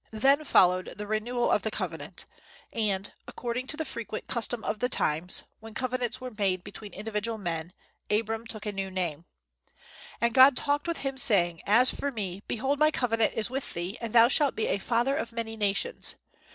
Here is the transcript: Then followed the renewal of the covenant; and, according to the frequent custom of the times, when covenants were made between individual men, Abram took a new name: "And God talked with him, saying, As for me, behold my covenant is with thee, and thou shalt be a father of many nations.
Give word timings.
Then 0.09 0.43
followed 0.45 0.95
the 0.97 1.05
renewal 1.05 1.51
of 1.51 1.61
the 1.61 1.69
covenant; 1.69 2.25
and, 2.73 3.13
according 3.27 3.67
to 3.67 3.77
the 3.77 3.85
frequent 3.85 4.25
custom 4.27 4.63
of 4.63 4.79
the 4.79 4.89
times, 4.89 5.43
when 5.59 5.75
covenants 5.75 6.19
were 6.19 6.31
made 6.31 6.63
between 6.63 6.91
individual 6.95 7.37
men, 7.37 7.71
Abram 8.09 8.47
took 8.47 8.65
a 8.65 8.71
new 8.71 8.89
name: 8.89 9.25
"And 10.19 10.33
God 10.33 10.57
talked 10.57 10.87
with 10.87 10.97
him, 10.97 11.19
saying, 11.19 11.61
As 11.67 11.91
for 11.91 12.11
me, 12.11 12.41
behold 12.47 12.79
my 12.79 12.89
covenant 12.89 13.33
is 13.35 13.51
with 13.51 13.75
thee, 13.75 13.95
and 14.01 14.11
thou 14.11 14.27
shalt 14.27 14.55
be 14.55 14.65
a 14.69 14.79
father 14.79 15.15
of 15.15 15.31
many 15.31 15.55
nations. 15.55 16.15